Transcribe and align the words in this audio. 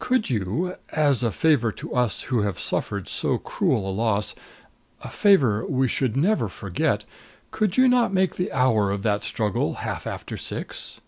Could 0.00 0.28
you, 0.30 0.74
as 0.90 1.22
a 1.22 1.30
favor 1.30 1.70
to 1.70 1.94
us 1.94 2.22
who 2.22 2.42
have 2.42 2.58
suffered 2.58 3.06
so 3.06 3.38
cruel 3.38 3.88
a 3.88 3.92
loss 3.94 4.34
a 5.02 5.08
favor 5.08 5.64
we 5.64 5.86
should 5.86 6.16
never 6.16 6.48
forget 6.48 7.04
could 7.52 7.76
you 7.76 7.86
not 7.86 8.12
make 8.12 8.34
the 8.34 8.50
hour 8.50 8.90
of 8.90 9.04
that 9.04 9.22
struggle 9.22 9.74
half 9.74 10.04
after 10.04 10.36
six?" 10.36 11.00